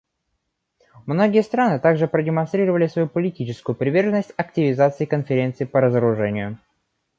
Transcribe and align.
Многие 1.05 1.43
страны 1.43 1.79
также 1.79 2.07
продемонстрировали 2.07 2.87
свою 2.87 3.07
политическую 3.07 3.75
приверженность 3.75 4.33
активизации 4.35 5.05
Конференции 5.05 5.65
по 5.65 5.79
разоружению. 5.79 6.57